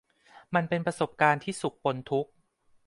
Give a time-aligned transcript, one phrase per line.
[0.55, 2.31] มันเป็นประสบการณ์ที่สุขปนทุกข์